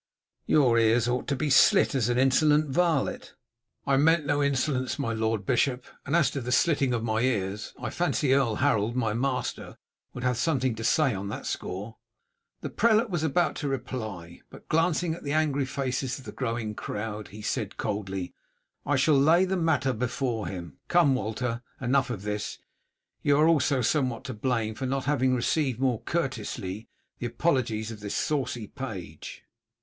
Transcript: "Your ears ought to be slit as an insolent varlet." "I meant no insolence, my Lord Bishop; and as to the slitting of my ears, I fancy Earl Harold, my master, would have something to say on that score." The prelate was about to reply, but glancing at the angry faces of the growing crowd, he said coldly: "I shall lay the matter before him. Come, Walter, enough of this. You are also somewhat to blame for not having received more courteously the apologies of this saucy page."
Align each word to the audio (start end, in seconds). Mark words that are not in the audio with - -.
"Your 0.47 0.79
ears 0.79 1.07
ought 1.07 1.27
to 1.27 1.35
be 1.35 1.51
slit 1.51 1.93
as 1.93 2.09
an 2.09 2.17
insolent 2.17 2.71
varlet." 2.71 3.35
"I 3.85 3.97
meant 3.97 4.25
no 4.25 4.41
insolence, 4.41 4.97
my 4.97 5.13
Lord 5.13 5.45
Bishop; 5.45 5.85
and 6.07 6.15
as 6.15 6.31
to 6.31 6.41
the 6.41 6.51
slitting 6.51 6.91
of 6.91 7.03
my 7.03 7.19
ears, 7.21 7.75
I 7.79 7.91
fancy 7.91 8.33
Earl 8.33 8.55
Harold, 8.55 8.95
my 8.95 9.13
master, 9.13 9.77
would 10.15 10.23
have 10.23 10.37
something 10.37 10.73
to 10.73 10.83
say 10.83 11.13
on 11.13 11.29
that 11.29 11.45
score." 11.45 11.97
The 12.61 12.71
prelate 12.71 13.11
was 13.11 13.21
about 13.21 13.53
to 13.57 13.67
reply, 13.67 14.41
but 14.49 14.67
glancing 14.69 15.13
at 15.13 15.21
the 15.23 15.33
angry 15.33 15.65
faces 15.65 16.17
of 16.17 16.25
the 16.25 16.31
growing 16.31 16.73
crowd, 16.73 17.27
he 17.27 17.43
said 17.43 17.77
coldly: 17.77 18.33
"I 18.87 18.95
shall 18.95 19.19
lay 19.19 19.45
the 19.45 19.55
matter 19.55 19.93
before 19.93 20.47
him. 20.47 20.79
Come, 20.87 21.13
Walter, 21.13 21.61
enough 21.79 22.09
of 22.09 22.23
this. 22.23 22.57
You 23.21 23.37
are 23.37 23.47
also 23.47 23.81
somewhat 23.81 24.23
to 24.23 24.33
blame 24.33 24.73
for 24.73 24.87
not 24.87 25.05
having 25.05 25.35
received 25.35 25.79
more 25.79 25.99
courteously 26.01 26.89
the 27.19 27.27
apologies 27.27 27.91
of 27.91 27.99
this 27.99 28.15
saucy 28.15 28.65
page." 28.65 29.43